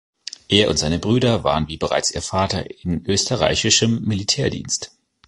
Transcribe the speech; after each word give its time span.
Er 0.49 0.67
und 0.71 0.79
seine 0.79 0.97
Brüder 0.97 1.43
waren 1.43 1.67
wie 1.67 1.77
bereits 1.77 2.09
ihr 2.09 2.23
Vater 2.23 2.67
in 2.83 3.05
österreichischem 3.05 4.01
Militärdienst. 4.03 4.97